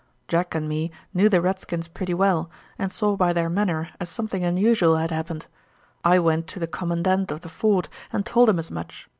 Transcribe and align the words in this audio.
Jack 0.27 0.55
and 0.55 0.67
me 0.67 0.89
knew 1.13 1.29
the 1.29 1.41
redskins 1.41 1.87
pretty 1.87 2.15
well, 2.15 2.49
and 2.79 2.91
saw 2.91 3.15
by 3.15 3.31
their 3.33 3.51
manner 3.51 3.89
as 3.99 4.09
something 4.09 4.43
unusual 4.43 4.97
had 4.97 5.11
happened. 5.11 5.45
I 6.03 6.17
went 6.17 6.47
to 6.47 6.59
the 6.59 6.65
commandant 6.65 7.29
of 7.29 7.41
the 7.41 7.49
fort 7.49 7.87
and 8.11 8.25
told 8.25 8.49
him 8.49 8.57
as 8.57 8.71
much. 8.71 9.07